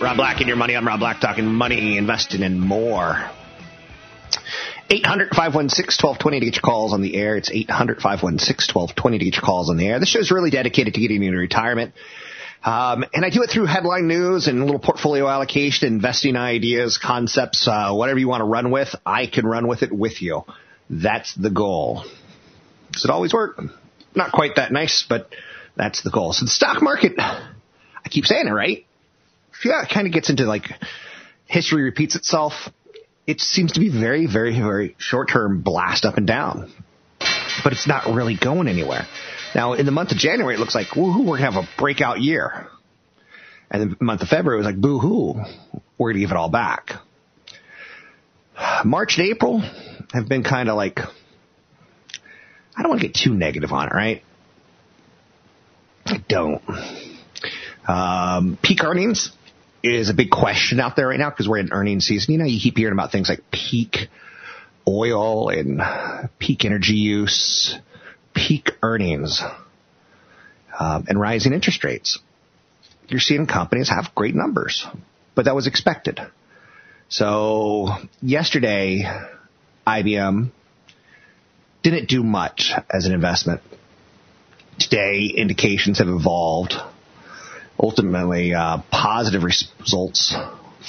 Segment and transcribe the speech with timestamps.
[0.00, 0.76] Rob Black and your money.
[0.76, 3.28] I'm Rob Black talking money, investing, and more.
[4.90, 7.36] 800 516 1220 to get your calls on the air.
[7.36, 9.98] It's 800 516 1220 to get your calls on the air.
[9.98, 11.94] This show is really dedicated to getting you to retirement.
[12.62, 16.96] Um, and I do it through headline news and a little portfolio allocation, investing ideas,
[16.96, 18.94] concepts, uh, whatever you want to run with.
[19.04, 20.44] I can run with it with you.
[20.88, 22.04] That's the goal.
[22.92, 23.60] Does it always work?
[24.14, 25.28] Not quite that nice, but
[25.76, 26.32] that's the goal.
[26.32, 28.86] So the stock market, I keep saying it, right?
[29.64, 30.64] Yeah, it kind of gets into like
[31.46, 32.52] history repeats itself.
[33.26, 36.72] It seems to be very, very, very short term blast up and down,
[37.62, 39.06] but it's not really going anywhere.
[39.54, 41.68] Now, in the month of January, it looks like, woohoo, we're going to have a
[41.78, 42.68] breakout year.
[43.70, 45.34] And the month of February, was like, boo hoo,
[45.98, 46.92] we're going to give it all back.
[48.84, 49.62] March and April
[50.12, 54.22] have been kind of like, I don't want to get too negative on it, right?
[56.06, 56.62] I don't.
[57.86, 59.32] Um, peak earnings
[59.94, 62.32] is a big question out there right now because we're in earnings season.
[62.32, 64.08] You know, you keep hearing about things like peak
[64.86, 65.82] oil and
[66.38, 67.76] peak energy use,
[68.34, 69.42] peak earnings,
[70.78, 72.18] um, and rising interest rates.
[73.08, 74.86] You're seeing companies have great numbers,
[75.34, 76.20] but that was expected.
[77.08, 77.88] So
[78.20, 79.04] yesterday,
[79.86, 80.50] IBM
[81.82, 83.62] didn't do much as an investment.
[84.78, 86.74] Today, indications have evolved
[87.78, 90.34] ultimately uh, positive results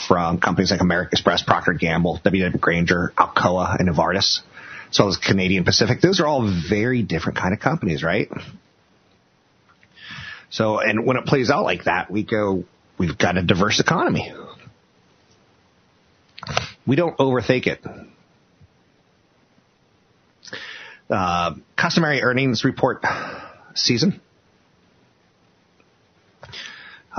[0.08, 4.42] from companies like American Express, Procter Gamble, WW Grainger, Alcoa, and Novartis,
[4.90, 6.02] as well as Canadian Pacific.
[6.02, 8.30] Those are all very different kind of companies, right?
[10.50, 12.64] So, and when it plays out like that, we go,
[12.98, 14.34] we've got a diverse economy.
[16.88, 17.86] We don't overthink it.
[21.10, 23.04] Uh, customary earnings report
[23.76, 24.22] season.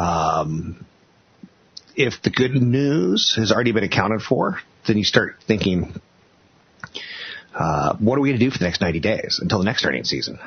[0.01, 0.87] Um,
[1.95, 5.95] if the good news has already been accounted for, then you start thinking,
[7.55, 9.85] uh, what are we going to do for the next 90 days until the next
[9.85, 10.39] earnings season?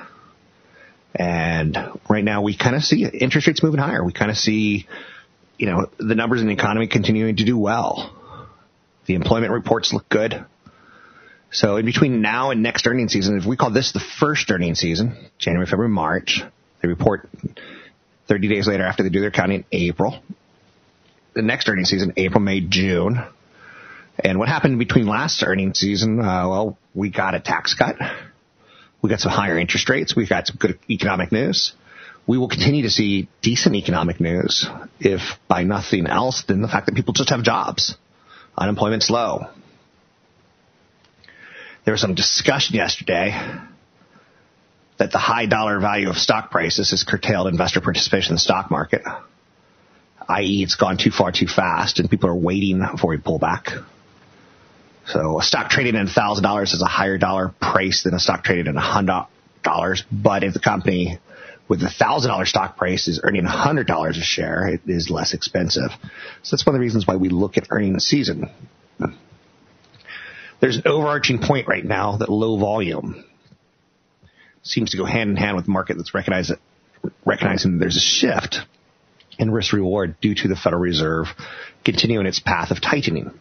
[1.13, 1.78] And
[2.09, 4.03] right now we kind of see interest rates moving higher.
[4.03, 4.88] We kind of see,
[5.59, 8.12] you know, the numbers in the economy continuing to do well.
[9.06, 10.44] The employment reports look good.
[11.52, 14.80] So in between now and next earnings season, if we call this the first earnings
[14.80, 16.42] season, January, February, March,
[16.81, 17.30] they report
[18.28, 20.20] 30 days later after they do their counting, in April.
[21.34, 23.22] The next earnings season, April, May, June.
[24.20, 26.20] And what happened between last earnings season?
[26.20, 27.96] Uh, well, we got a tax cut.
[29.02, 30.16] We got some higher interest rates.
[30.16, 31.74] We've got some good economic news.
[32.25, 34.66] We will continue to see decent economic news
[35.00, 37.98] if by nothing else than the fact that people just have jobs.
[38.58, 39.48] Unemployment's low.
[41.84, 43.38] There was some discussion yesterday
[45.04, 48.72] that the high dollar value of stock prices has curtailed investor participation in the stock
[48.72, 49.02] market,
[50.30, 53.84] i.e., it's gone too far too fast and people are waiting for a pullback.
[55.06, 58.78] So a stock trading at $1,000 is a higher dollar price than a stock trading
[58.78, 60.04] at $100.
[60.10, 61.20] But if the company
[61.68, 65.92] with a $1,000 stock price is earning $100 a share, it is less expensive.
[66.44, 68.50] So that's one of the reasons why we look at earnings season.
[70.62, 73.26] There's an overarching point right now that low volume
[74.63, 78.60] seems to go hand in hand with market that's recognizing there's a shift
[79.38, 81.27] in risk reward due to the Federal Reserve
[81.83, 83.31] continuing its path of tightening.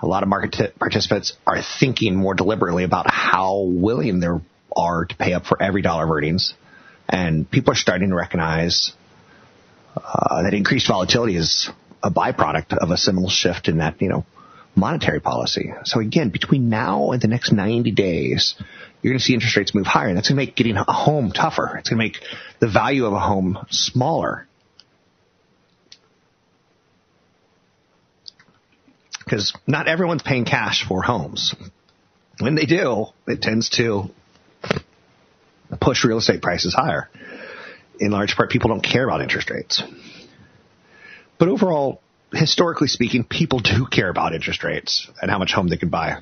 [0.00, 4.28] A lot of market t- participants are thinking more deliberately about how willing they
[4.76, 6.54] are to pay up for every dollar of earnings.
[7.08, 8.92] And people are starting to recognize
[9.96, 11.68] uh, that increased volatility is
[12.00, 14.24] a byproduct of a similar shift in that, you know,
[14.78, 15.72] monetary policy.
[15.84, 18.54] So again, between now and the next 90 days,
[19.02, 20.08] you're going to see interest rates move higher.
[20.08, 21.76] And that's going to make getting a home tougher.
[21.78, 22.18] It's going to make
[22.60, 24.46] the value of a home smaller.
[29.24, 31.54] Because not everyone's paying cash for homes.
[32.40, 34.10] When they do, it tends to
[35.80, 37.10] push real estate prices higher.
[38.00, 39.82] In large part, people don't care about interest rates.
[41.38, 42.00] But overall,
[42.32, 46.18] historically speaking, people do care about interest rates and how much home they can buy.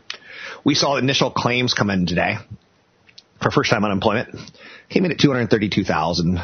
[0.65, 2.37] We saw initial claims come in today
[3.43, 4.37] for first time unemployment.
[4.89, 6.41] Came in at 232,000.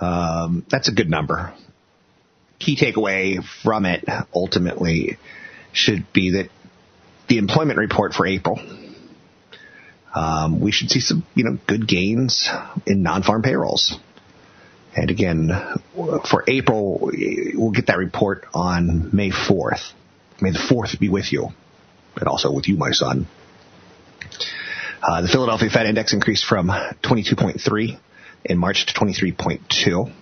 [0.00, 1.54] Um, that's a good number.
[2.58, 5.18] Key takeaway from it ultimately
[5.72, 6.50] should be that
[7.28, 8.60] the employment report for April,
[10.14, 12.48] um, we should see some, you know, good gains
[12.86, 13.98] in non-farm payrolls.
[14.96, 15.50] And again,
[15.94, 17.10] for April,
[17.54, 19.92] we'll get that report on May 4th.
[20.40, 21.50] May the 4th be with you,
[22.18, 23.26] and also with you, my son.
[25.02, 27.98] Uh, the Philadelphia Fed Index increased from 22.3
[28.46, 30.12] in March to 23.2.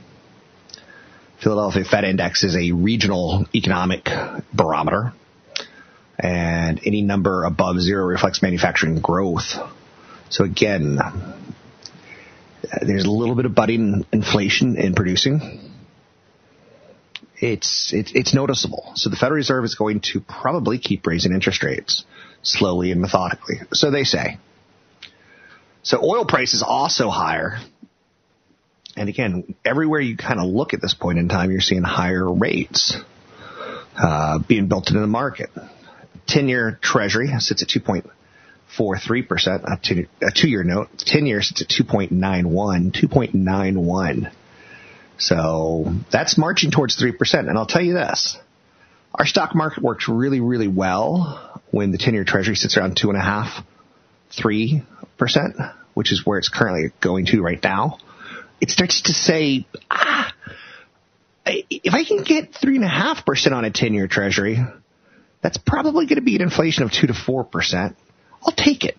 [1.41, 4.09] Philadelphia Fed Index is a regional economic
[4.53, 5.13] barometer,
[6.19, 9.55] and any number above zero reflects manufacturing growth.
[10.31, 10.99] So again,
[12.83, 15.71] there's a little bit of budding inflation in producing.
[17.39, 18.93] It's, it's, it's noticeable.
[18.95, 22.05] So the Federal Reserve is going to probably keep raising interest rates
[22.43, 23.57] slowly and methodically.
[23.73, 24.39] So they say.
[25.83, 27.59] So oil price is also higher.
[28.97, 32.33] And again, everywhere you kind of look at this point in time, you're seeing higher
[32.33, 32.97] rates
[33.97, 35.51] uh, being built into the market.
[36.29, 38.09] 10-year Treasury sits at 2.5
[38.79, 40.89] 0.43%, a two, a two year note.
[40.99, 44.33] 10 years, it's at 2.91, 2.91.
[45.19, 47.49] So that's marching towards 3%.
[47.49, 48.37] And I'll tell you this,
[49.15, 53.11] our stock market works really, really well when the 10 year treasury sits around two
[53.11, 53.65] and a half,
[54.31, 54.83] three
[55.17, 55.57] percent,
[55.95, 57.99] which is where it's currently going to right now.
[58.61, 60.33] It starts to say, ah,
[61.47, 64.59] if I can get three and a half percent on a 10 year treasury,
[65.43, 67.97] that's probably going to be an inflation of two to four percent.
[68.45, 68.97] I'll take it.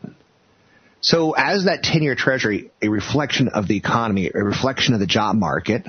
[1.06, 5.06] So as that 10 year treasury, a reflection of the economy, a reflection of the
[5.06, 5.86] job market,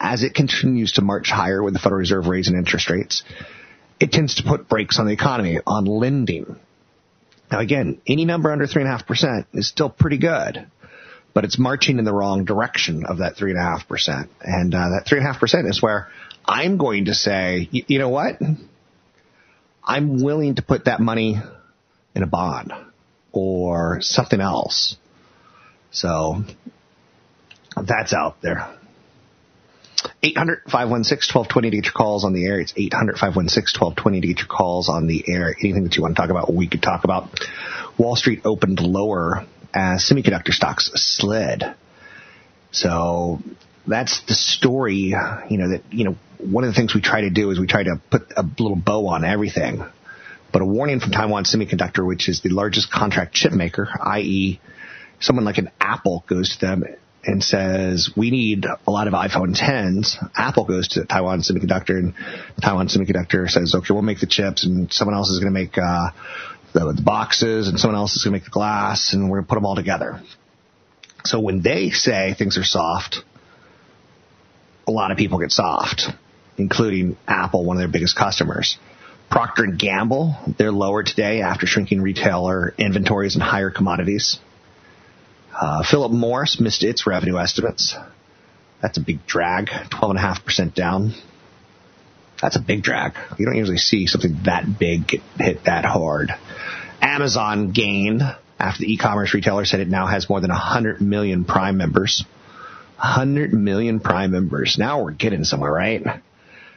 [0.00, 3.22] as it continues to march higher with the Federal Reserve raising interest rates,
[4.00, 6.56] it tends to put brakes on the economy, on lending.
[7.52, 10.66] Now again, any number under 3.5% is still pretty good,
[11.34, 14.28] but it's marching in the wrong direction of that 3.5%.
[14.40, 16.08] And uh, that 3.5% is where
[16.46, 18.38] I'm going to say, you know what?
[19.84, 21.38] I'm willing to put that money
[22.14, 22.72] in a bond
[23.36, 24.96] or something else.
[25.90, 26.42] So
[27.76, 28.68] that's out there.
[30.22, 32.60] 800-516-1220 to get your calls on the air.
[32.60, 35.54] It's 800-516-1220 to get your calls on the air.
[35.60, 37.28] Anything that you want to talk about, we could talk about.
[37.98, 39.44] Wall Street opened lower
[39.74, 41.64] as semiconductor stocks slid.
[42.70, 43.40] So
[43.86, 45.14] that's the story,
[45.48, 47.66] you know, that, you know, one of the things we try to do is we
[47.66, 49.84] try to put a little bow on everything
[50.56, 54.58] but a warning from Taiwan Semiconductor, which is the largest contract chip maker, i.e.,
[55.20, 56.82] someone like an Apple goes to them
[57.26, 60.16] and says, we need a lot of iPhone 10s.
[60.34, 62.14] Apple goes to Taiwan Semiconductor and
[62.62, 65.76] Taiwan Semiconductor says, okay, we'll make the chips and someone else is going to make,
[65.76, 66.08] uh,
[66.72, 69.44] the, the boxes and someone else is going to make the glass and we're going
[69.44, 70.22] to put them all together.
[71.26, 73.18] So when they say things are soft,
[74.88, 76.04] a lot of people get soft,
[76.56, 78.78] including Apple, one of their biggest customers.
[79.30, 84.38] Procter Gamble, they're lower today after shrinking retailer inventories and higher commodities.
[85.52, 87.96] Uh, Philip Morris missed its revenue estimates.
[88.80, 91.14] That's a big drag, 12.5% down.
[92.40, 93.14] That's a big drag.
[93.38, 96.30] You don't usually see something that big get hit that hard.
[97.00, 98.22] Amazon gained
[98.58, 102.24] after the e-commerce retailer said it now has more than 100 million Prime members.
[102.96, 104.76] 100 million Prime members.
[104.78, 106.02] Now we're getting somewhere, right?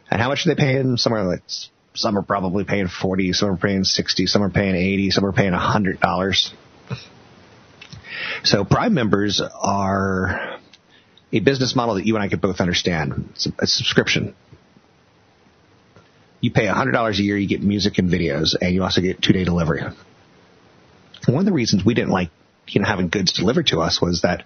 [0.10, 0.98] And how much are they paying?
[0.98, 1.44] Somewhere like
[1.94, 5.32] some are probably paying 40, some are paying 60, some are paying 80, some are
[5.32, 6.54] paying $100.
[8.44, 10.60] So Prime members are
[11.32, 13.30] a business model that you and I could both understand.
[13.32, 14.36] It's a, a subscription.
[16.42, 19.34] You pay $100 a year, you get music and videos, and you also get two
[19.34, 19.82] day delivery.
[21.28, 22.30] One of the reasons we didn't like,
[22.68, 24.46] you know, having goods delivered to us was that,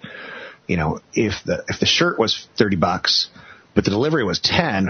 [0.67, 3.29] you know, if the, if the shirt was 30 bucks,
[3.75, 4.87] but the delivery was 10,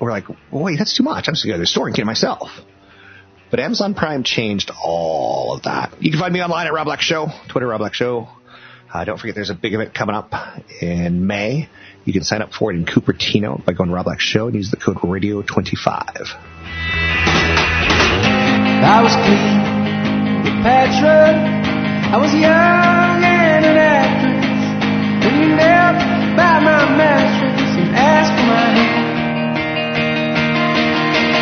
[0.00, 1.28] we're like, well, wait, that's too much.
[1.28, 2.48] I'm just going to go to the store and get it myself.
[3.50, 5.94] But Amazon Prime changed all of that.
[6.00, 8.28] You can find me online at Rob Black Show, Twitter Rob Black Show.
[8.92, 10.32] Uh, don't forget there's a big event coming up
[10.80, 11.68] in May.
[12.04, 14.54] You can sign up for it in Cupertino by going to Rob Black Show and
[14.54, 15.90] use the code Radio25.
[18.82, 19.60] I was clean.
[22.12, 24.46] I was young and an actress.
[25.26, 25.79] And you knelt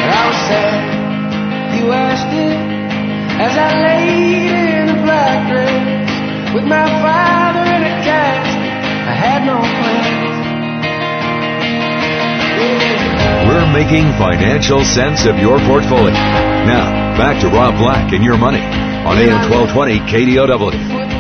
[0.09, 2.57] I was sad, you asked it,
[3.45, 6.09] as I laid in a black dress
[6.55, 8.73] with my father in a casket.
[9.05, 10.39] I had no plans.
[13.49, 16.13] We're making financial sense of your portfolio.
[16.13, 21.19] Now, back to Rob Black and your money on AM 1220 KDOW.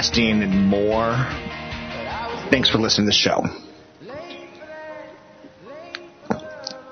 [0.00, 1.12] Investing and more.
[2.50, 3.44] Thanks for listening to the show.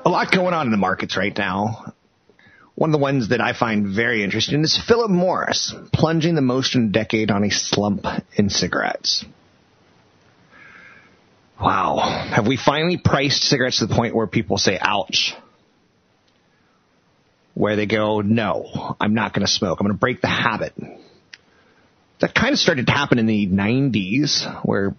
[0.05, 1.95] A lot going on in the markets right now.
[2.75, 6.75] One of the ones that I find very interesting is Philip Morris plunging the most
[6.75, 8.05] in a decade on a slump
[8.37, 9.25] in cigarettes.
[11.59, 12.00] Wow.
[12.31, 15.35] Have we finally priced cigarettes to the point where people say, ouch?
[17.55, 19.81] Where they go, no, I'm not going to smoke.
[19.81, 20.75] I'm going to break the habit
[22.21, 24.95] that kind of started to happen in the 90s where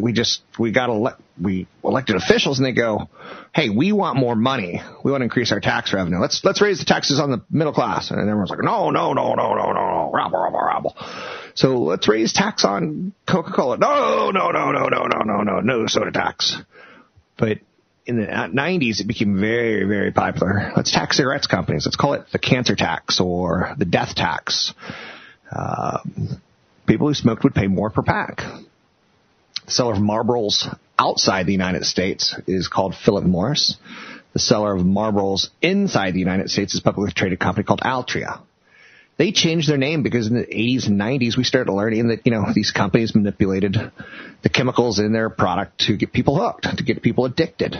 [0.00, 3.08] we just we got ele- we elected officials and they go
[3.54, 6.78] hey we want more money we want to increase our tax revenue let's let's raise
[6.78, 9.72] the taxes on the middle class and everyone's like no no no no no no
[9.72, 10.96] no rabble rabble rabble
[11.54, 15.86] so let's raise tax on coca-cola no no no no no no no no no
[15.86, 16.56] soda tax
[17.36, 17.58] but
[18.06, 22.24] in the 90s it became very very popular let's tax cigarettes companies let's call it
[22.32, 24.72] the cancer tax or the death tax
[25.50, 26.40] um,
[26.86, 28.38] people who smoked would pay more per pack.
[29.64, 33.76] The seller of Marlboros outside the United States is called Philip Morris.
[34.32, 38.40] The seller of Marlboros inside the United States is a publicly traded company called Altria.
[39.16, 42.32] They changed their name because in the 80s and 90s we started learning that, you
[42.32, 43.76] know, these companies manipulated
[44.42, 47.78] the chemicals in their product to get people hooked, to get people addicted.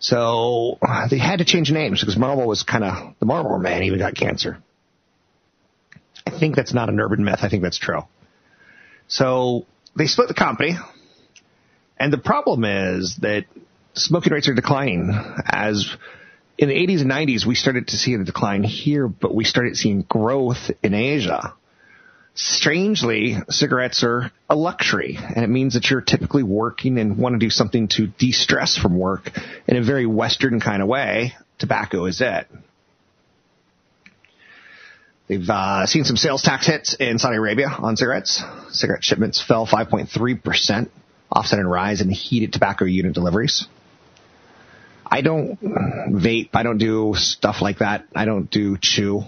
[0.00, 0.78] So
[1.10, 4.16] they had to change names because Marlboro was kind of, the Marlboro man even got
[4.16, 4.58] cancer.
[6.42, 7.38] Think that's not an urban myth.
[7.42, 8.00] I think that's true.
[9.06, 9.64] So
[9.96, 10.76] they split the company.
[12.00, 13.44] And the problem is that
[13.94, 15.12] smoking rates are declining
[15.46, 15.88] as
[16.58, 19.76] in the 80s and 90s, we started to see a decline here, but we started
[19.76, 21.54] seeing growth in Asia.
[22.34, 27.38] Strangely, cigarettes are a luxury, and it means that you're typically working and want to
[27.38, 29.30] do something to de-stress from work
[29.68, 31.34] in a very Western kind of way.
[31.60, 32.48] Tobacco is it.
[35.32, 38.42] They've uh, seen some sales tax hits in Saudi Arabia on cigarettes.
[38.68, 40.90] Cigarette shipments fell 5.3%,
[41.34, 43.66] offsetting rise in heated tobacco unit deliveries.
[45.06, 46.50] I don't vape.
[46.52, 48.04] I don't do stuff like that.
[48.14, 49.22] I don't do chew.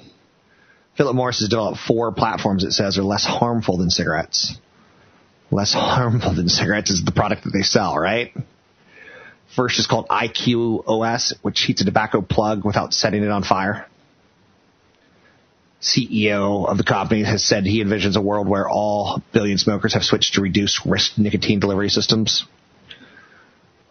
[0.99, 4.59] Philip Morris has developed four platforms it says are less harmful than cigarettes.
[5.51, 8.31] Less harmful than cigarettes is the product that they sell, right?
[9.57, 13.87] First is called IQOS, which heats a tobacco plug without setting it on fire.
[15.85, 20.03] CEO of the company has said he envisions a world where all billion smokers have
[20.03, 22.45] switched to reduced risk nicotine delivery systems.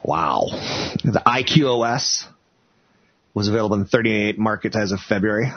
[0.04, 0.48] Wow.
[1.04, 2.26] The IQOS
[3.36, 5.52] was available in 38 markets as of February.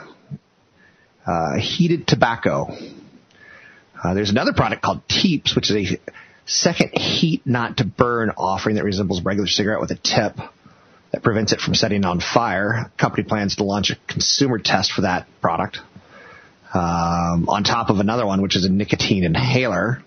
[1.25, 2.67] Uh, heated tobacco.
[4.01, 5.99] Uh, there's another product called Teeps, which is a
[6.45, 10.37] second heat not to burn offering that resembles regular cigarette with a tip
[11.11, 12.91] that prevents it from setting on fire.
[12.97, 15.79] Company plans to launch a consumer test for that product
[16.73, 20.03] um, on top of another one, which is a nicotine inhaler.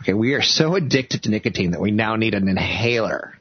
[0.00, 3.34] Okay, we are so addicted to nicotine that we now need an inhaler.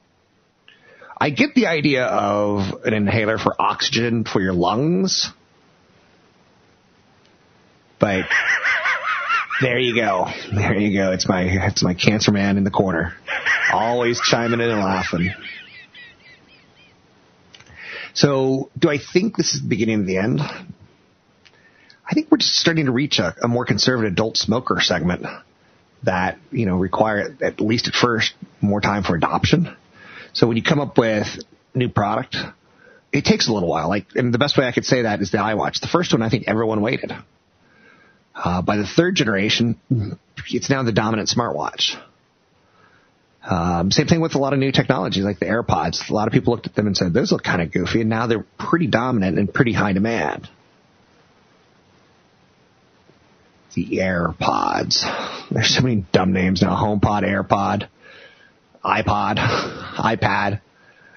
[1.18, 5.32] I get the idea of an inhaler for oxygen for your lungs,
[8.00, 8.26] but
[9.62, 10.28] there you go.
[10.54, 11.14] There you go.
[11.14, 13.14] It's my it's my cancer man in the corner,
[13.72, 15.34] always chiming in and laughing.
[18.14, 20.42] So, do I think this is the beginning of the end?
[22.08, 25.26] I think we're just starting to reach a, a more conservative adult smoker segment
[26.04, 29.76] that, you know, require at least at first more time for adoption.
[30.34, 31.28] So when you come up with
[31.74, 32.38] new product,
[33.12, 33.90] it takes a little while.
[33.90, 35.80] Like, and the best way I could say that is the iWatch.
[35.80, 37.12] The first one, I think everyone waited.
[38.36, 39.80] Uh, by the third generation,
[40.48, 41.96] it's now the dominant smartwatch.
[43.42, 46.10] Um, same thing with a lot of new technologies like the AirPods.
[46.10, 48.10] A lot of people looked at them and said, those look kind of goofy, and
[48.10, 50.50] now they're pretty dominant and pretty high demand.
[53.76, 55.50] The AirPods.
[55.52, 56.76] There's so many dumb names now.
[56.76, 57.88] HomePod, AirPod,
[58.84, 59.38] iPod,
[59.98, 60.62] iPad.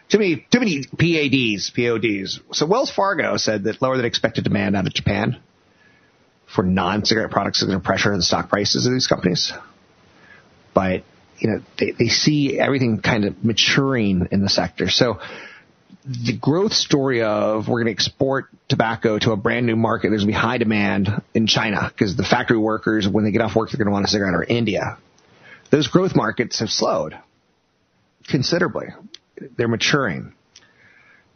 [0.08, 2.40] Too many, too many PADs, PODs.
[2.52, 5.38] So Wells Fargo said that lower than expected demand out of Japan
[6.52, 9.52] for non-cigarette products is going to pressure the stock prices of these companies.
[10.74, 11.04] But,
[11.38, 14.88] you know, they, they see everything kind of maturing in the sector.
[14.88, 15.20] So
[16.08, 20.22] the growth story of we're going to export tobacco to a brand new market, there's
[20.22, 23.54] going to be high demand in China because the factory workers, when they get off
[23.54, 24.96] work, they're going to want a cigarette or India.
[25.70, 27.14] Those growth markets have slowed
[28.26, 28.86] considerably.
[29.56, 30.32] They're maturing.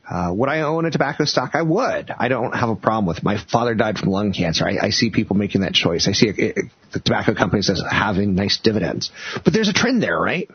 [0.08, 1.50] Uh, would I own a tobacco stock?
[1.54, 2.10] I would.
[2.10, 3.18] I don't have a problem with.
[3.18, 3.24] It.
[3.24, 4.66] My father died from lung cancer.
[4.66, 6.08] I, I see people making that choice.
[6.08, 9.10] I see it, it, the tobacco companies as having nice dividends,
[9.44, 10.50] but there's a trend there, right?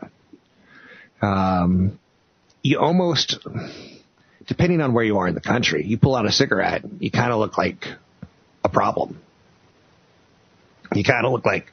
[1.22, 1.98] Um,
[2.62, 3.38] you almost,
[4.48, 7.30] depending on where you are in the country, you pull out a cigarette, you kind
[7.30, 7.86] of look like
[8.64, 9.20] a problem.
[10.94, 11.70] You kind of look like,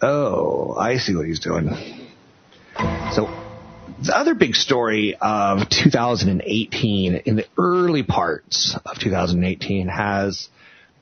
[0.00, 1.68] oh, I see what he's doing.
[3.12, 3.26] So
[4.02, 10.48] the other big story of 2018 in the early parts of 2018 has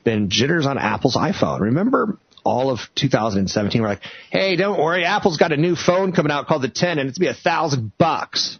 [0.03, 1.59] been jitters on Apple's iPhone.
[1.59, 4.01] Remember all of 2017 we're like,
[4.31, 7.19] hey, don't worry, Apple's got a new phone coming out called the 10 and it's
[7.19, 8.57] gonna be a thousand bucks.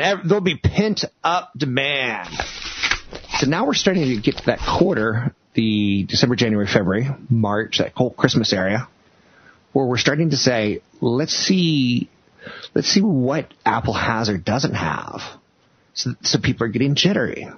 [0.00, 2.28] And there'll be pent up demand.
[3.38, 7.92] So now we're starting to get to that quarter, the December, January, February, March, that
[7.92, 8.88] whole Christmas area,
[9.72, 12.08] where we're starting to say, let's see
[12.74, 15.20] let's see what Apple has or doesn't have.
[15.94, 17.48] So, so people are getting jittery.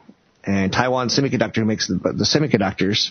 [0.44, 3.10] And Taiwan Semiconductor, makes the, the semiconductors,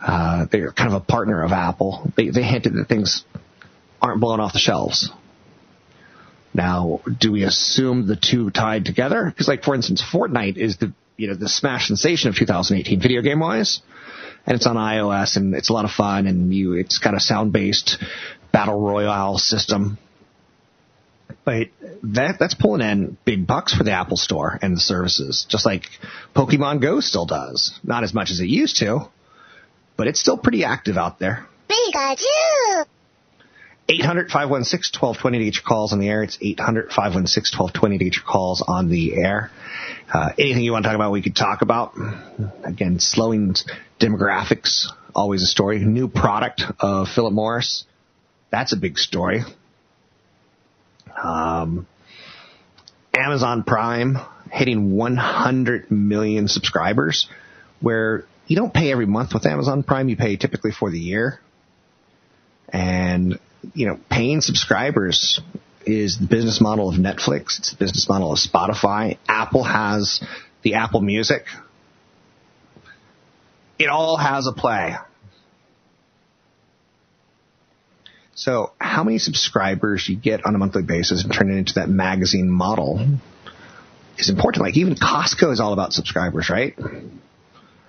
[0.00, 2.10] uh, they're kind of a partner of Apple.
[2.16, 3.24] They, they hinted that things
[4.00, 5.10] aren't blowing off the shelves.
[6.58, 9.24] Now, do we assume the two tied together?
[9.24, 13.22] Because, like, for instance, Fortnite is the you know the smash sensation of 2018 video
[13.22, 13.80] game wise,
[14.44, 17.20] and it's on iOS and it's a lot of fun and you it's got a
[17.20, 17.98] sound based
[18.52, 19.98] battle royale system
[21.44, 21.68] but
[22.02, 25.84] that that's pulling in big bucks for the Apple Store and the services, just like
[26.34, 27.78] Pokemon Go still does.
[27.82, 29.08] Not as much as it used to,
[29.96, 31.46] but it's still pretty active out there.
[31.70, 32.84] Pikachu!
[33.88, 36.22] 800-516-1220 to get your calls on the air.
[36.22, 39.50] It's 800-516-1220 to get your calls on the air.
[40.12, 41.94] Uh, anything you want to talk about, we could talk about.
[42.64, 43.54] Again, slowing
[43.98, 45.78] demographics, always a story.
[45.78, 47.84] New product of Philip Morris.
[48.50, 49.42] That's a big story.
[51.22, 51.86] Um,
[53.14, 54.18] Amazon Prime
[54.50, 57.28] hitting 100 million subscribers,
[57.80, 61.40] where you don't pay every month with Amazon Prime, you pay typically for the year.
[62.70, 63.38] And,
[63.74, 65.40] you know, paying subscribers
[65.84, 67.58] is the business model of Netflix.
[67.58, 69.18] It's the business model of Spotify.
[69.26, 70.22] Apple has
[70.62, 71.44] the Apple Music.
[73.78, 74.96] It all has a play.
[78.34, 81.88] So how many subscribers you get on a monthly basis and turn it into that
[81.88, 83.04] magazine model
[84.18, 84.64] is important.
[84.64, 86.76] Like even Costco is all about subscribers, right?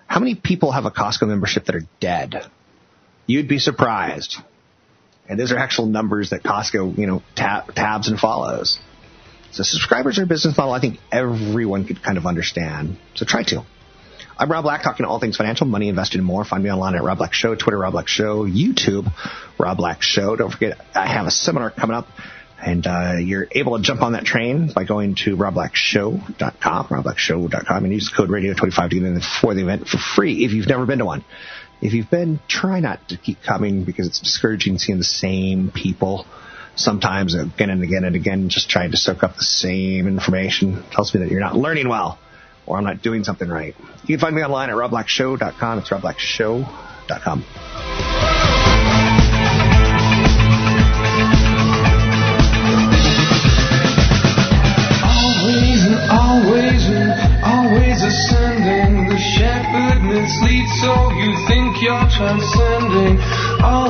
[0.08, 2.46] How many people have a Costco membership that are dead?
[3.28, 4.38] You'd be surprised.
[5.30, 8.80] And those are actual numbers that Costco, you know, tab, tabs and follows.
[9.52, 12.98] So subscribers are a business model I think everyone could kind of understand.
[13.16, 13.64] So try to.
[14.38, 16.46] I'm Rob Black, talking all things financial, money, investing, and more.
[16.46, 19.12] Find me online at Rob Black Show, Twitter, Rob Black Show, YouTube,
[19.60, 20.36] Rob Black Show.
[20.36, 22.08] Don't forget, I have a seminar coming up,
[22.58, 27.94] and uh, you're able to jump on that train by going to robblackshow.com, robblackshow.com, and
[27.94, 31.00] use code radio25 to get in for the event for free if you've never been
[31.00, 31.26] to one.
[31.82, 36.26] If you've been, try not to keep coming because it's discouraging seeing the same people
[36.76, 40.84] sometimes again and again and again, just trying to soak up the same information.
[40.92, 42.20] Tells me that you're not learning well
[42.66, 43.76] or I'm not doing something right.
[44.04, 45.80] You can find me online at robblackshow.com.
[45.80, 47.89] It's robblackshow.com.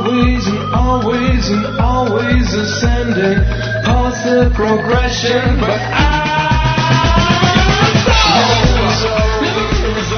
[0.09, 3.43] Always and always and always ascending.
[3.85, 6.17] Past the progression, but I.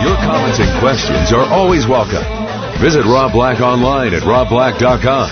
[0.01, 2.23] Your comments and questions are always welcome.
[2.79, 5.29] Visit Rob Black online at robblack.com.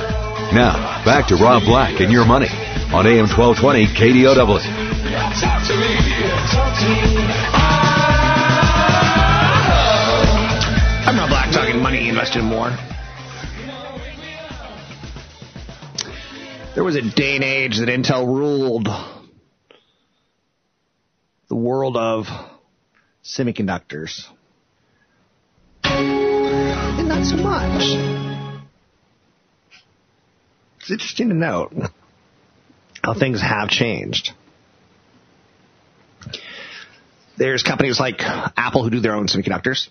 [0.53, 2.49] Now, Back to Rob Black and your money
[2.93, 4.35] on AM 1220 KDOW.
[4.35, 5.95] Talk to me,
[6.51, 7.23] talk to me.
[11.07, 12.77] I'm Rob Black talking money, investing more.
[16.79, 18.87] There was a day and age that Intel ruled
[21.49, 22.27] the world of
[23.21, 24.23] semiconductors.
[25.83, 27.83] And not so much.
[30.79, 31.73] It's interesting to note
[33.03, 34.31] how things have changed.
[37.35, 39.89] There's companies like Apple who do their own semiconductors.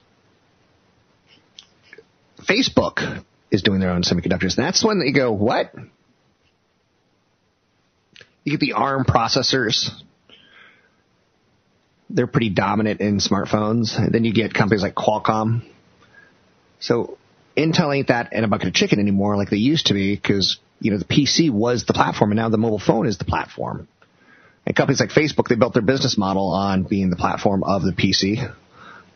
[2.48, 4.56] Facebook is doing their own semiconductors.
[4.56, 5.74] And that's when you go, what?
[8.48, 9.90] You get the ARM processors.
[12.08, 13.98] They're pretty dominant in smartphones.
[13.98, 15.68] And then you get companies like Qualcomm.
[16.80, 17.18] So
[17.58, 20.56] Intel ain't that in a bucket of chicken anymore like they used to be because,
[20.80, 23.86] you know, the PC was the platform and now the mobile phone is the platform.
[24.64, 27.92] And companies like Facebook, they built their business model on being the platform of the
[27.92, 28.50] PC.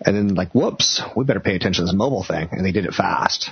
[0.05, 2.51] And then like, whoops, we better pay attention to this mobile thing.
[2.53, 3.51] And they did it fast.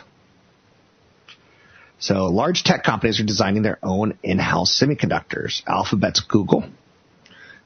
[2.00, 5.62] So large tech companies are designing their own in-house semiconductors.
[5.66, 6.64] Alphabet's Google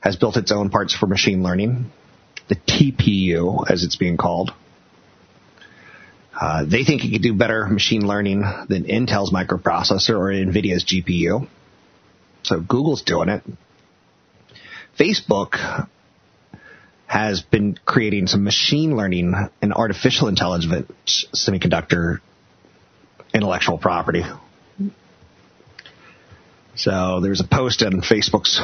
[0.00, 1.90] has built its own parts for machine learning.
[2.48, 4.52] The TPU, as it's being called.
[6.38, 11.46] Uh, they think it could do better machine learning than Intel's microprocessor or NVIDIA's GPU.
[12.42, 13.44] So Google's doing it.
[14.98, 15.88] Facebook
[17.06, 22.18] has been creating some machine learning and artificial intelligence semiconductor
[23.34, 24.22] intellectual property.
[26.76, 28.60] So there's a post on Facebook's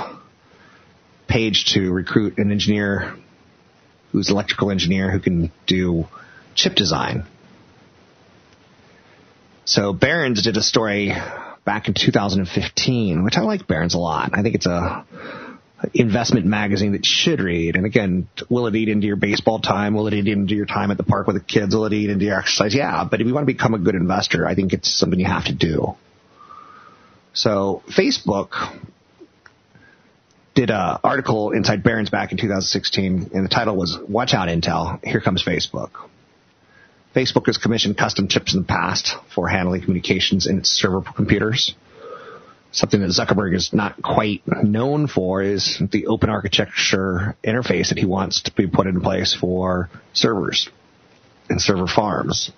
[1.29, 3.15] page to recruit an engineer
[4.13, 6.07] who's an electrical engineer who can do
[6.55, 7.25] chip design.
[9.65, 11.13] So Barron's did a story
[11.65, 14.31] back in 2015, which I like Barron's a lot.
[14.33, 15.05] I think it's a
[15.95, 17.77] investment magazine that should read.
[17.77, 19.95] And again, will it eat into your baseball time?
[19.95, 21.75] Will it eat into your time at the park with the kids?
[21.75, 22.75] Will it eat into your exercise?
[22.75, 25.27] Yeah, but if you want to become a good investor, I think it's something you
[25.27, 25.97] have to do.
[27.33, 28.51] So Facebook
[30.55, 35.03] did an article inside Barron's back in 2016, and the title was "Watch Out, Intel!
[35.05, 35.91] Here Comes Facebook."
[37.15, 41.75] Facebook has commissioned custom chips in the past for handling communications in its server computers
[42.73, 48.07] something that Zuckerberg is not quite known for is the open architecture interface that he
[48.07, 50.69] wants to be put in place for servers
[51.49, 52.53] and server farms.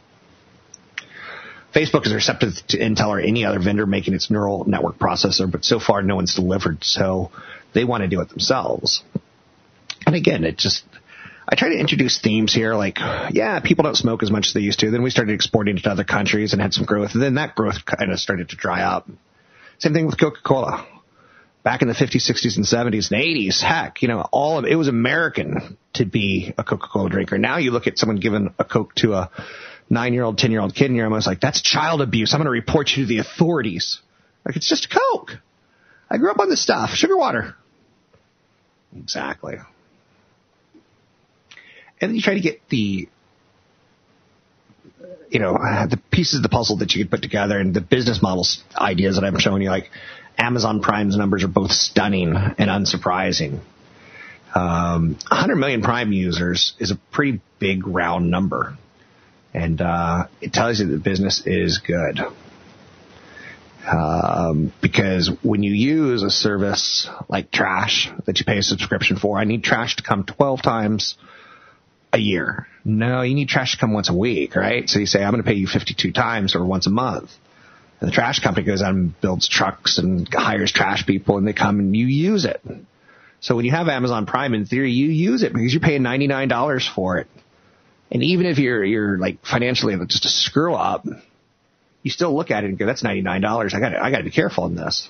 [1.75, 5.65] Facebook is receptive to Intel or any other vendor making its neural network processor, but
[5.65, 7.31] so far no one's delivered, so
[7.73, 9.03] they want to do it themselves.
[10.05, 10.85] And again, it just,
[11.49, 12.99] I try to introduce themes here like,
[13.31, 14.91] yeah, people don't smoke as much as they used to.
[14.91, 17.13] Then we started exporting to other countries and had some growth.
[17.15, 19.09] And then that growth kind of started to dry up.
[19.83, 20.87] Same thing with Coca-Cola.
[21.65, 24.77] Back in the 50s, 60s, and 70s and 80s, heck, you know, all of it
[24.77, 27.37] was American to be a Coca-Cola drinker.
[27.37, 29.31] Now you look at someone giving a Coke to a
[29.91, 32.33] nine-year-old, ten-year-old kid, and you're almost like, that's child abuse.
[32.33, 34.01] I'm going to report you to the authorities.
[34.47, 35.33] Like, it's just Coke.
[36.09, 36.91] I grew up on this stuff.
[36.91, 37.57] Sugar water.
[38.97, 39.57] Exactly.
[42.01, 43.09] And then you try to get the
[45.33, 48.21] you know, the pieces of the puzzle that you could put together and the business
[48.21, 49.91] models ideas that I'm showing you, like
[50.37, 53.61] Amazon Prime's numbers are both stunning and unsurprising.
[54.55, 58.77] Um, 100 million Prime users is a pretty big round number.
[59.55, 62.21] And, uh, it tells you that business is good.
[63.91, 69.39] Um, because when you use a service like trash that you pay a subscription for,
[69.39, 71.17] I need trash to come 12 times
[72.13, 72.67] a year.
[72.85, 74.89] No, you need trash to come once a week, right?
[74.89, 77.31] So you say, I'm going to pay you 52 times or once a month.
[78.01, 81.53] And the trash company goes out and builds trucks and hires trash people and they
[81.53, 82.61] come and you use it.
[83.41, 86.95] So when you have Amazon Prime, in theory, you use it because you're paying $99
[86.95, 87.29] for it.
[88.11, 91.07] And even if you're, you're like financially just a screw up,
[92.03, 93.75] you still look at it and go, that's $99.
[93.75, 95.09] I got I got to be careful in this.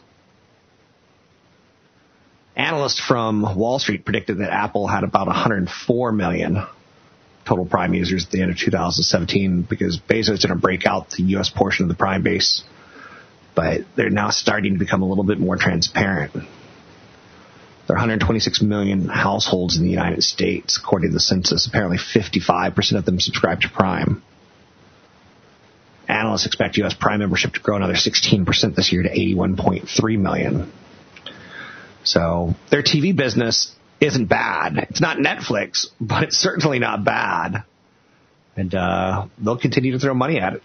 [2.54, 6.66] Analysts from Wall Street predicted that Apple had about 104 million
[7.44, 11.50] total Prime users at the end of 2017 because Bezos didn't break out the U.S.
[11.50, 12.62] portion of the Prime base,
[13.54, 16.32] but they're now starting to become a little bit more transparent.
[16.34, 21.66] There are 126 million households in the United States, according to the census.
[21.66, 24.22] Apparently, 55% of them subscribe to Prime.
[26.08, 26.94] Analysts expect U.S.
[26.94, 30.72] Prime membership to grow another 16% this year to 81.3 million.
[32.04, 34.76] So their TV business isn't bad.
[34.90, 37.64] It's not Netflix, but it's certainly not bad.
[38.56, 40.62] And uh, they'll continue to throw money at it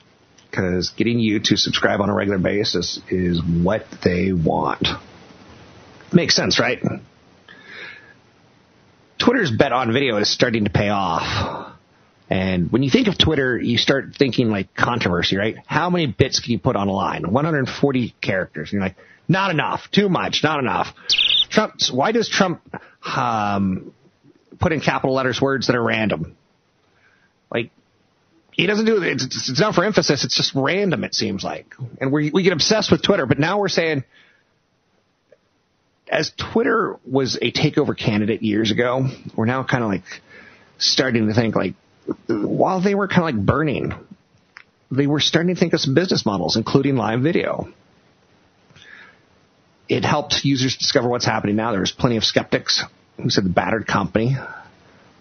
[0.50, 4.88] because getting you to subscribe on a regular basis is what they want.
[6.12, 6.82] Makes sense, right?
[9.19, 11.73] Twitter's bet on video is starting to pay off.
[12.30, 15.58] And when you think of Twitter, you start thinking like controversy, right?
[15.65, 17.23] How many bits can you put on a line?
[17.32, 18.69] 140 characters.
[18.71, 18.97] And you're like,
[19.28, 20.88] not enough, too much, not enough.
[21.50, 22.62] Trump, why does Trump
[23.05, 23.93] um,
[24.60, 26.36] put in capital letters words that are random?
[27.51, 27.71] Like,
[28.51, 29.21] he doesn't do it.
[29.21, 30.25] It's, it's not for emphasis.
[30.25, 31.73] It's just random, it seems like.
[32.01, 34.03] And we, we get obsessed with Twitter, but now we're saying,
[36.10, 40.05] as Twitter was a takeover candidate years ago, we're now kind of like
[40.77, 41.73] starting to think like,
[42.27, 43.93] while they were kind of like burning,
[44.89, 47.71] they were starting to think of some business models, including live video.
[49.89, 51.71] It helped users discover what's happening now.
[51.71, 52.84] There was plenty of skeptics
[53.17, 54.36] who said the battered company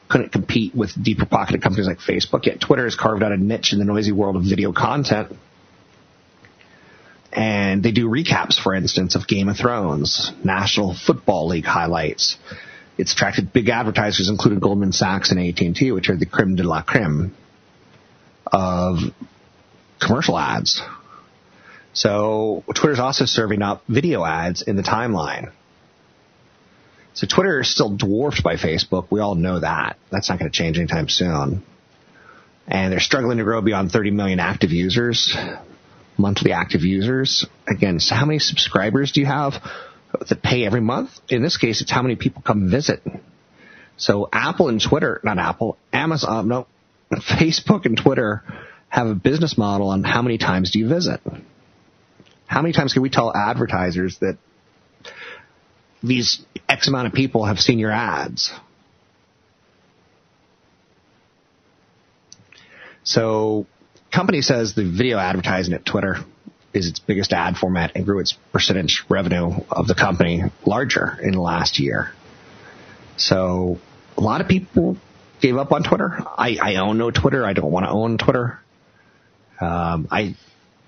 [0.09, 2.47] couldn't compete with deeper pocketed companies like Facebook.
[2.47, 5.33] Yet Twitter has carved out a niche in the noisy world of video content.
[7.33, 12.39] And they do recaps, for instance, of Game of Thrones, National Football League highlights,
[12.99, 16.83] it's attracted big advertisers, including Goldman Sachs and AT&T, which are the creme de la
[16.83, 17.35] creme
[18.47, 18.99] of
[20.01, 20.81] commercial ads.
[21.97, 25.51] So Twitter's also serving up video ads in the timeline.
[27.15, 29.07] So Twitter is still dwarfed by Facebook.
[29.11, 29.97] We all know that.
[30.11, 31.63] That's not going to change anytime soon.
[32.69, 35.35] And they're struggling to grow beyond 30 million active users,
[36.19, 37.47] monthly active users.
[37.67, 39.55] Again, so how many subscribers do you have?
[40.29, 41.11] that pay every month.
[41.29, 43.03] In this case, it's how many people come visit.
[43.97, 46.67] So Apple and Twitter, not Apple, Amazon, no,
[47.13, 48.43] Facebook and Twitter
[48.89, 51.21] have a business model on how many times do you visit.
[52.47, 54.39] How many times can we tell advertisers that
[56.03, 58.53] these X amount of people have seen your ads?
[63.05, 63.67] So
[64.13, 66.17] company says the video advertising at Twitter
[66.73, 71.33] is its biggest ad format and grew its percentage revenue of the company larger in
[71.33, 72.13] the last year.
[73.17, 73.79] So
[74.17, 74.97] a lot of people
[75.41, 76.19] gave up on Twitter.
[76.37, 77.45] I, I own no Twitter.
[77.45, 78.59] I don't want to own Twitter.
[79.61, 80.37] Um, I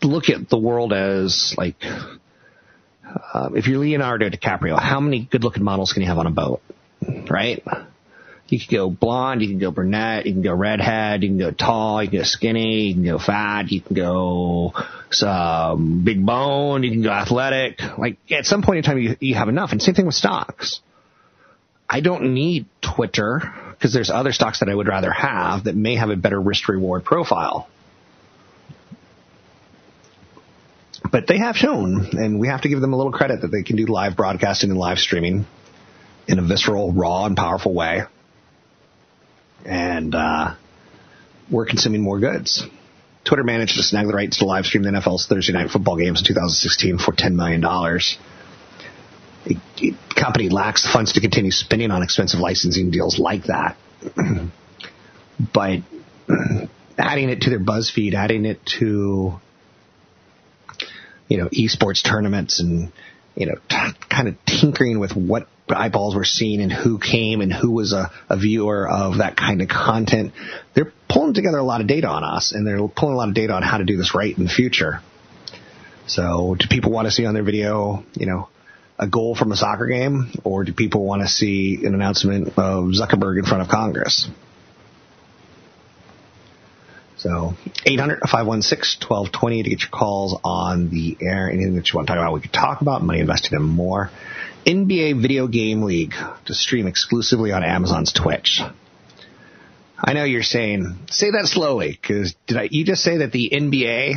[0.03, 5.65] look at the world as like, uh, if you're Leonardo DiCaprio, how many good looking
[5.65, 6.61] models can you have on a boat?
[7.31, 7.63] Right?
[8.49, 11.51] You can go blonde, you can go brunette, you can go redhead, you can go
[11.51, 14.73] tall, you can go skinny, you can go fat, you can go
[15.11, 17.81] some big bone, you can go athletic.
[17.99, 19.73] Like at some point in time, you, you have enough.
[19.73, 20.81] And same thing with stocks.
[21.89, 25.97] I don't need Twitter because there's other stocks that I would rather have that may
[25.97, 27.69] have a better risk reward profile.
[31.11, 33.63] But they have shown, and we have to give them a little credit that they
[33.63, 35.47] can do live broadcasting and live streaming
[36.27, 38.03] in a visceral, raw, and powerful way
[39.65, 40.55] and uh,
[41.51, 42.65] we're consuming more goods.
[43.25, 46.21] Twitter managed to snag the rights to live stream the NFL's Thursday night football games
[46.21, 47.61] in 2016 for $10 million.
[49.45, 53.77] The company lacks the funds to continue spending on expensive licensing deals like that.
[55.53, 55.81] but
[56.99, 59.39] adding it to their BuzzFeed, adding it to,
[61.29, 62.93] you know, esports tournaments and,
[63.37, 67.53] you know, t- kind of tinkering with what eyeballs were seen and who came and
[67.53, 70.33] who was a, a viewer of that kind of content.
[70.75, 73.35] They're pulling together a lot of data on us and they're pulling a lot of
[73.35, 75.01] data on how to do this right in the future.
[76.07, 78.49] So do people want to see on their video, you know,
[78.99, 82.93] a goal from a soccer game or do people want to see an announcement of
[82.93, 84.29] Zuckerberg in front of Congress?
[87.19, 87.55] So
[87.85, 91.51] 800-516-1220 to get your calls on the air.
[91.51, 93.03] Anything that you want to talk about, we could talk about.
[93.03, 94.11] Money invested in more.
[94.65, 96.15] NBA Video Game League
[96.47, 98.61] to stream exclusively on Amazon's Twitch.
[99.99, 103.51] I know you're saying, say that slowly, because did I, you just say that the
[103.53, 104.15] NBA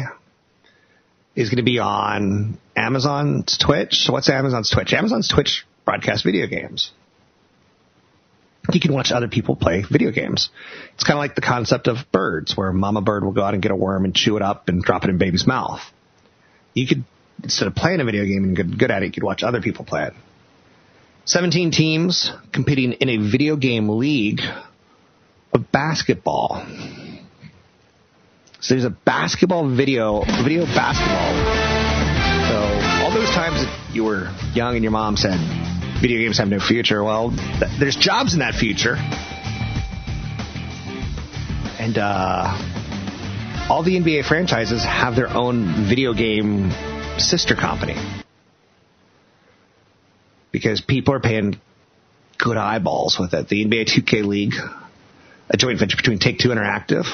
[1.35, 3.95] is going to be on Amazon's Twitch?
[3.95, 4.93] So what's Amazon's Twitch?
[4.93, 6.91] Amazon's Twitch broadcasts video games.
[8.71, 10.49] You can watch other people play video games.
[10.93, 13.63] It's kind of like the concept of birds, where mama bird will go out and
[13.63, 15.81] get a worm and chew it up and drop it in baby's mouth.
[16.73, 17.03] You could,
[17.43, 19.61] instead of playing a video game and get good at it, you could watch other
[19.61, 20.13] people play it.
[21.25, 24.41] 17 teams competing in a video game league
[25.53, 26.65] of basketball.
[28.59, 31.33] So there's a basketball video, video basketball.
[32.47, 35.39] So all those times that you were young and your mom said
[36.01, 38.95] video games have no future, well, th- there's jobs in that future.
[41.79, 46.71] And uh, all the NBA franchises have their own video game
[47.17, 47.95] sister company
[50.51, 51.59] because people are paying
[52.37, 53.47] good eyeballs with it.
[53.47, 54.53] The NBA 2K League,
[55.49, 57.05] a joint venture between Take Two Interactive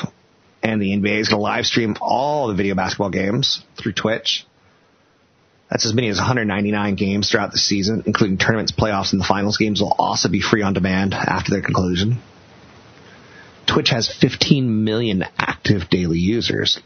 [0.64, 4.46] And the NBA is going to live stream all the video basketball games through Twitch.
[5.70, 9.58] That's as many as 199 games throughout the season, including tournaments, playoffs, and the finals
[9.58, 12.22] games will also be free on demand after their conclusion.
[13.66, 16.80] Twitch has 15 million active daily users.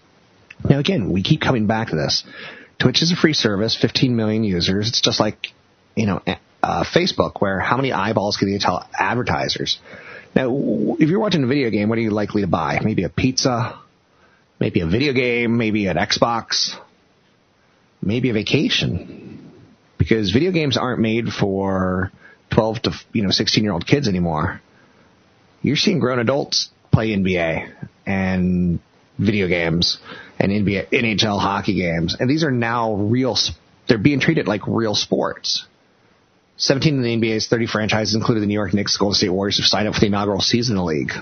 [0.67, 2.23] Now again, we keep coming back to this.
[2.79, 4.89] Twitch is a free service, 15 million users.
[4.89, 5.49] It's just like,
[5.95, 6.21] you know,
[6.63, 9.79] uh, Facebook, where how many eyeballs can you tell advertisers?
[10.35, 12.79] Now, if you're watching a video game, what are you likely to buy?
[12.83, 13.79] Maybe a pizza,
[14.59, 16.75] maybe a video game, maybe an Xbox,
[18.01, 19.51] maybe a vacation.
[19.97, 22.11] Because video games aren't made for
[22.51, 24.61] 12 to, you know, 16 year old kids anymore.
[25.61, 27.71] You're seeing grown adults play NBA
[28.05, 28.79] and
[29.19, 29.99] video games
[30.39, 32.17] and NBA, NHL hockey games.
[32.19, 33.37] And these are now real,
[33.87, 35.67] they're being treated like real sports.
[36.57, 39.65] 17 of the NBA's 30 franchises, including the New York Knicks, Golden State Warriors, have
[39.65, 41.13] signed up for the inaugural season of the league.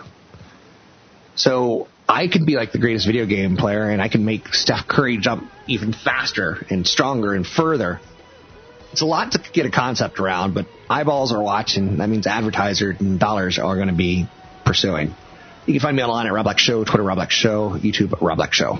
[1.36, 4.88] So I could be like the greatest video game player, and I can make Steph
[4.88, 8.02] Curry jump even faster and stronger and further.
[8.92, 11.98] It's a lot to get a concept around, but eyeballs are watching.
[11.98, 14.28] That means advertisers and dollars are going to be
[14.66, 15.14] pursuing.
[15.68, 18.38] You can find me online at Rob Black Show, Twitter Rob Black Show, YouTube Rob
[18.38, 18.80] Black Show.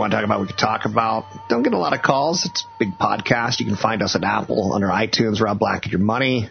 [0.00, 1.48] Want to talk about, we could talk about.
[1.48, 2.46] Don't get a lot of calls.
[2.46, 3.60] It's a big podcast.
[3.60, 6.48] You can find us at Apple under iTunes, Rob Black and Your Money.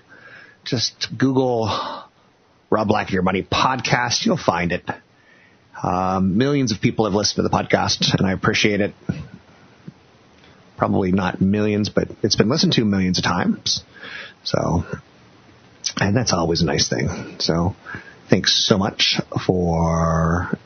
[0.64, 1.68] Just Google
[2.70, 4.26] Rob Black and Your Money podcast.
[4.26, 4.84] You'll find it.
[5.82, 8.94] Um, millions of people have listened to the podcast, and I appreciate it.
[10.78, 13.84] Probably not millions, but it's been listened to millions of times.
[14.44, 14.84] So,
[15.98, 17.38] and that's always a nice thing.
[17.40, 17.76] So,
[18.30, 20.58] thanks so much for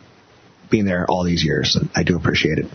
[0.73, 1.77] being there all these years.
[1.95, 2.65] I do appreciate it.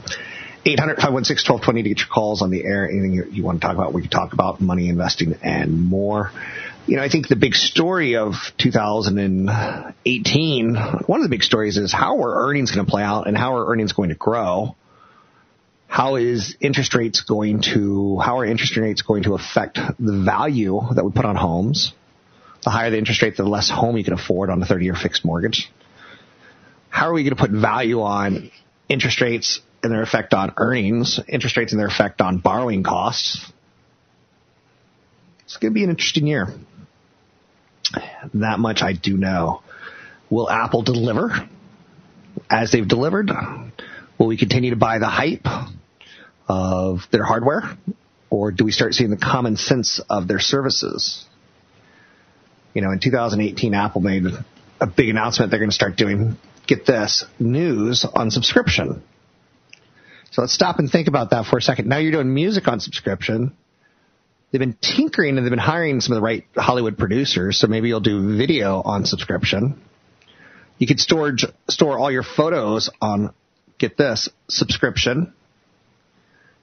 [0.65, 2.89] 800-516-1220 to get your calls on the air.
[2.89, 6.31] Anything you, you want to talk about, we can talk about money investing and more.
[6.87, 11.93] You know, I think the big story of 2018, one of the big stories is
[11.93, 14.77] how are earnings going to play out and how are earnings going to grow?
[15.89, 20.81] How is interest rates going to, how are interest rates going to affect the value
[20.95, 21.93] that we put on homes?
[22.63, 24.95] The higher the interest rate, the less home you can afford on a 30 year
[24.95, 25.73] fixed mortgage.
[26.89, 28.51] How are we going to put value on
[28.89, 33.51] interest rates and their effect on earnings, interest rates and their effect on borrowing costs?
[35.45, 36.49] It's going to be an interesting year.
[38.35, 39.63] That much I do know.
[40.29, 41.31] Will Apple deliver
[42.51, 43.31] as they've delivered?
[44.19, 45.47] Will we continue to buy the hype
[46.49, 47.63] of their hardware?
[48.31, 51.25] Or do we start seeing the common sense of their services?
[52.75, 54.25] You know, in 2018, Apple made
[54.81, 56.37] a big announcement they're going to start doing,
[56.69, 59.03] get this, news on subscription.
[60.31, 61.89] So let's stop and think about that for a second.
[61.89, 63.57] Now you're doing music on subscription.
[64.51, 67.89] They've been tinkering and they've been hiring some of the right Hollywood producers, so maybe
[67.89, 69.81] you'll do video on subscription.
[70.79, 73.35] You could storage, store all your photos on,
[73.79, 75.33] get this, subscription.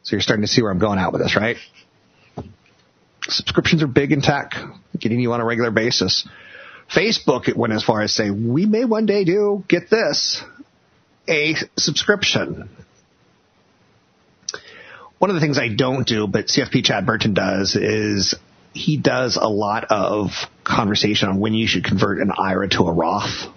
[0.04, 1.58] So you're starting to see where I'm going out with this, right?
[3.24, 4.54] Subscriptions are big in tech,
[4.98, 6.28] getting you on a regular basis.
[6.94, 10.44] Facebook went as far as say, we may one day do, get this,
[11.28, 12.70] a subscription.
[15.18, 18.36] One of the things I don't do, but CFP Chad Burton does, is
[18.74, 20.32] he does a lot of
[20.64, 23.48] conversation on when you should convert an IRA to a Roth.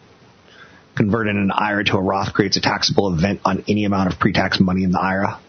[0.94, 4.60] Converting an IRA to a Roth creates a taxable event on any amount of pre-tax
[4.60, 5.40] money in the IRA.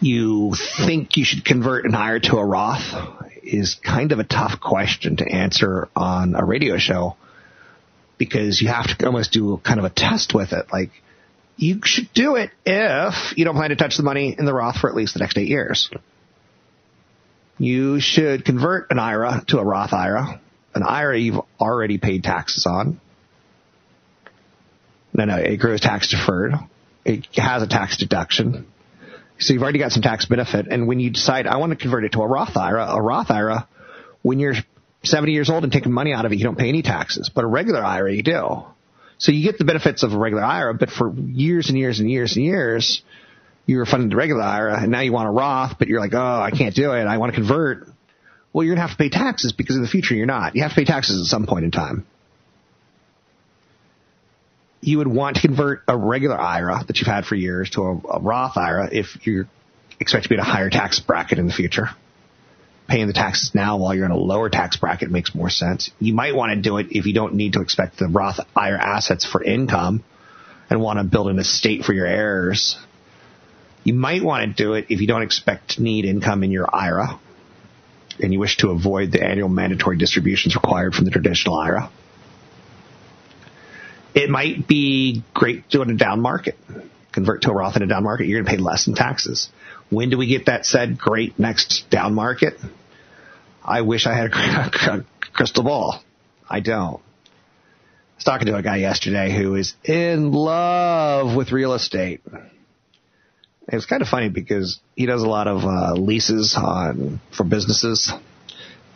[0.00, 0.54] You
[0.86, 3.23] think you should convert an IRA to a Roth.
[3.44, 7.16] Is kind of a tough question to answer on a radio show
[8.18, 10.66] because you have to almost do kind of a test with it.
[10.72, 10.90] Like,
[11.56, 14.78] you should do it if you don't plan to touch the money in the Roth
[14.78, 15.90] for at least the next eight years.
[17.58, 20.40] You should convert an IRA to a Roth IRA.
[20.74, 23.00] An IRA you've already paid taxes on.
[25.12, 26.54] No, no, it grows tax deferred.
[27.04, 28.66] It has a tax deduction.
[29.44, 30.68] So you've already got some tax benefit.
[30.70, 33.30] And when you decide, I want to convert it to a Roth IRA, a Roth
[33.30, 33.68] IRA,
[34.22, 34.54] when you're
[35.02, 37.30] 70 years old and taking money out of it, you don't pay any taxes.
[37.32, 38.62] But a regular IRA, you do.
[39.18, 42.10] So you get the benefits of a regular IRA, but for years and years and
[42.10, 43.02] years and years,
[43.66, 46.14] you were funding the regular IRA and now you want a Roth, but you're like,
[46.14, 47.04] oh, I can't do it.
[47.04, 47.86] I want to convert.
[48.54, 50.56] Well, you're going to have to pay taxes because in the future you're not.
[50.56, 52.06] You have to pay taxes at some point in time.
[54.84, 58.16] You would want to convert a regular IRA that you've had for years to a,
[58.16, 59.46] a Roth IRA if you
[59.98, 61.90] expect to be in a higher tax bracket in the future.
[62.86, 65.90] Paying the taxes now while you're in a lower tax bracket makes more sense.
[66.00, 68.80] You might want to do it if you don't need to expect the Roth IRA
[68.80, 70.04] assets for income
[70.68, 72.76] and want to build an estate for your heirs
[73.84, 76.74] you might want to do it if you don't expect to need income in your
[76.74, 77.20] IRA
[78.20, 81.90] and you wish to avoid the annual mandatory distributions required from the traditional IRA.
[84.14, 86.56] It might be great doing a down market.
[87.12, 89.48] Convert to a Roth in a down market, you're going to pay less in taxes.
[89.90, 92.54] When do we get that said great next down market?
[93.64, 96.02] I wish I had a crystal ball.
[96.48, 97.00] I don't.
[97.00, 102.20] I was talking to a guy yesterday who is in love with real estate.
[103.66, 107.44] It was kind of funny because he does a lot of uh, leases on for
[107.44, 108.12] businesses,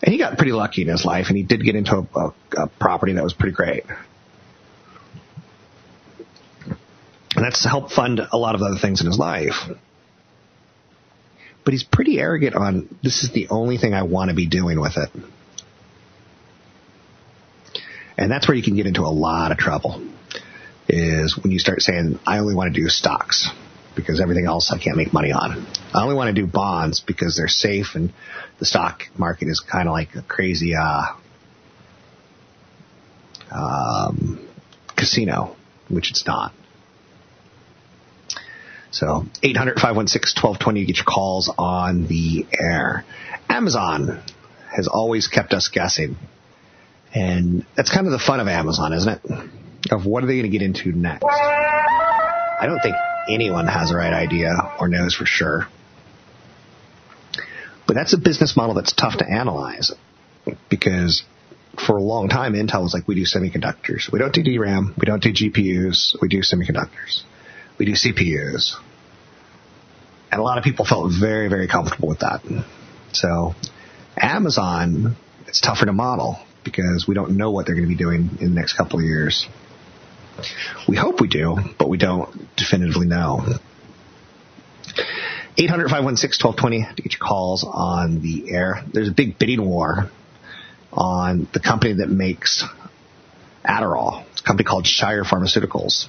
[0.03, 2.33] and he got pretty lucky in his life, and he did get into a, a,
[2.65, 3.85] a property that was pretty great.
[7.39, 9.71] And that's helped fund a lot of other things in his life.
[11.65, 14.81] But he's pretty arrogant on this is the only thing I want to be doing
[14.81, 15.09] with it.
[18.17, 20.05] And that's where you can get into a lot of trouble
[20.89, 23.49] is when you start saying, I only want to do stocks
[23.95, 25.65] because everything else I can't make money on.
[25.95, 28.13] I only want to do bonds because they're safe and
[28.59, 31.15] the stock market is kind of like a crazy uh,
[33.53, 34.45] um,
[34.97, 35.55] casino,
[35.89, 36.53] which it's not.
[38.99, 43.05] So 800-516-1220, you get your calls on the air.
[43.49, 44.21] Amazon
[44.75, 46.17] has always kept us guessing.
[47.15, 49.93] And that's kind of the fun of Amazon, isn't it?
[49.93, 51.25] Of what are they going to get into next?
[51.25, 52.97] I don't think
[53.31, 55.69] anyone has the right idea or knows for sure.
[57.87, 59.93] But that's a business model that's tough to analyze
[60.69, 61.23] because
[61.87, 64.11] for a long time, Intel was like, we do semiconductors.
[64.13, 64.97] We don't do DRAM.
[64.99, 66.17] We don't do GPUs.
[66.21, 67.23] We do semiconductors.
[67.79, 68.75] We do CPUs.
[70.31, 72.43] And a lot of people felt very, very comfortable with that.
[73.13, 73.55] So
[74.17, 75.17] Amazon,
[75.47, 78.51] it's tougher to model because we don't know what they're going to be doing in
[78.51, 79.47] the next couple of years.
[80.87, 83.45] We hope we do, but we don't definitively know.
[85.59, 88.85] 800-516-1220 to get your calls on the air.
[88.93, 90.11] There's a big bidding war
[90.93, 92.65] on the company that makes
[93.65, 94.25] Adderall.
[94.31, 96.07] It's a company called Shire Pharmaceuticals.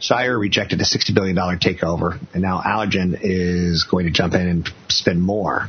[0.00, 4.70] Shire rejected a $60 billion takeover, and now Allergan is going to jump in and
[4.88, 5.68] spend more.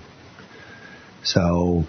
[1.23, 1.85] So,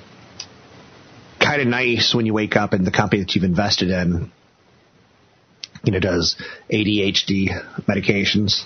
[1.41, 4.31] kind of nice when you wake up and the company that you've invested in
[5.87, 6.37] you know, does
[6.71, 7.51] ADHD
[7.87, 8.65] medications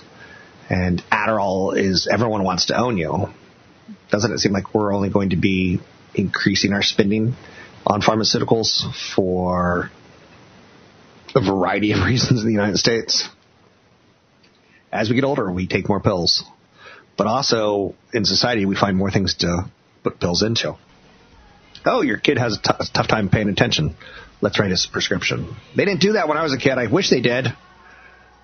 [0.69, 3.27] and Adderall is everyone wants to own you.
[4.09, 5.79] Doesn't it seem like we're only going to be
[6.15, 7.35] increasing our spending
[7.85, 9.91] on pharmaceuticals for
[11.35, 13.29] a variety of reasons in the United States?
[14.91, 16.43] As we get older, we take more pills.
[17.17, 19.69] But also in society, we find more things to
[20.03, 20.75] put pills into.
[21.85, 23.95] Oh, your kid has a, t- a tough time paying attention
[24.41, 25.55] let's write his prescription.
[25.75, 26.77] They didn't do that when I was a kid.
[26.77, 27.47] I wish they did.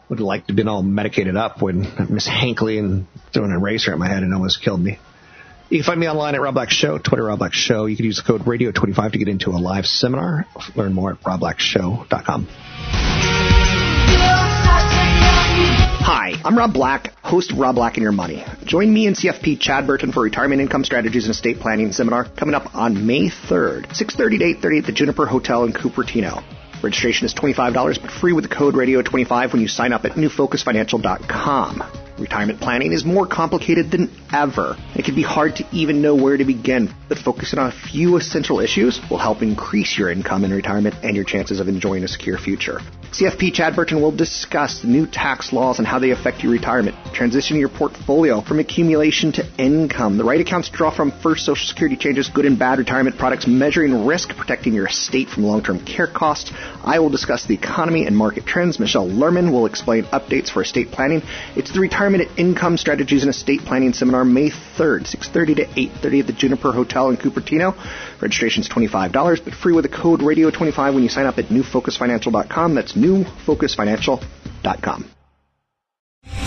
[0.10, 3.52] Would have liked to have been all medicated up when Miss Hankley and threw an
[3.52, 5.00] eraser at my head and almost killed me.
[5.70, 7.88] You can find me online at Rob Black Show, Twitter Rob Black Show.
[7.88, 10.46] You can use the code radio25 to get into a live seminar.
[10.76, 13.07] Learn more at robblackshow.com.
[16.10, 18.46] Hi, I'm Rob Black, host of Rob Black and Your Money.
[18.64, 22.56] Join me and CFP Chad Burton for Retirement Income Strategies and Estate Planning Seminar coming
[22.56, 26.46] up on May 3rd, 6.30 to 8.30 at the Juniper Hotel in Cupertino.
[26.82, 32.07] Registration is $25, but free with the code RADIO25 when you sign up at newfocusfinancial.com.
[32.20, 34.76] Retirement planning is more complicated than ever.
[34.96, 38.18] It can be hard to even know where to begin, but focusing on a few
[38.18, 42.08] essential issues will help increase your income in retirement and your chances of enjoying a
[42.08, 42.80] secure future.
[43.12, 46.96] CFP Chad Burton will discuss the new tax laws and how they affect your retirement,
[47.14, 51.68] transitioning your portfolio from accumulation to income, the right accounts to draw from first Social
[51.68, 56.08] Security changes, good and bad retirement products, measuring risk, protecting your estate from long-term care
[56.08, 56.52] costs.
[56.84, 58.80] I will discuss the economy and market trends.
[58.80, 61.22] Michelle Lerman will explain updates for estate planning.
[61.56, 66.28] It's the Retirement Income Strategies and Estate Planning Seminar, May 3rd, 6.30 to 8.30 at
[66.28, 67.76] the Juniper Hotel in Cupertino.
[68.22, 72.76] Registration is $25, but free with the code RADIO25 when you sign up at newfocusfinancial.com.
[72.76, 75.17] That's newfocusfinancial.com.